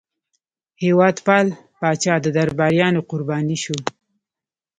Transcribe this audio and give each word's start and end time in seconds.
هېوادپال 0.83 1.47
پاچا 1.79 2.15
د 2.21 2.27
درباریانو 2.37 2.99
قرباني 3.09 3.57
شو. 3.63 3.77